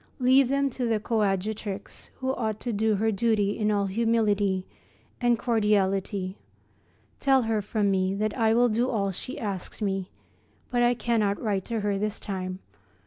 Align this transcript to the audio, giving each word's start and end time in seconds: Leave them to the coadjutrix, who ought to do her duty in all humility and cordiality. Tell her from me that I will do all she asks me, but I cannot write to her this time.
Leave 0.17 0.47
them 0.49 0.67
to 0.67 0.87
the 0.87 0.99
coadjutrix, 0.99 2.09
who 2.15 2.33
ought 2.33 2.59
to 2.59 2.73
do 2.73 2.95
her 2.95 3.11
duty 3.11 3.55
in 3.55 3.69
all 3.69 3.85
humility 3.85 4.65
and 5.21 5.37
cordiality. 5.37 6.39
Tell 7.19 7.43
her 7.43 7.61
from 7.61 7.91
me 7.91 8.15
that 8.15 8.35
I 8.35 8.55
will 8.55 8.67
do 8.69 8.89
all 8.89 9.11
she 9.11 9.37
asks 9.39 9.79
me, 9.79 10.09
but 10.71 10.81
I 10.81 10.95
cannot 10.95 11.39
write 11.39 11.65
to 11.65 11.81
her 11.81 11.99
this 11.99 12.19
time. 12.19 12.57